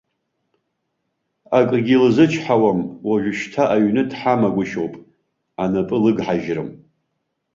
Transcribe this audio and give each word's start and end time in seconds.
Акгьы 1.57 1.95
лзычҳауам, 2.03 2.79
уажәшьҭа 3.07 3.63
аҩны 3.75 4.03
дҳамагәышьоуп, 4.09 4.93
анапы 5.63 5.97
лыгҳажьрым! 6.03 6.69